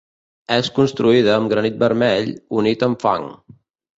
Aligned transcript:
És 0.53 0.69
construïda 0.77 1.33
amb 1.35 1.51
granit 1.51 1.77
vermell, 1.85 2.33
unit 2.63 2.87
amb 2.87 3.01
fang. 3.07 3.29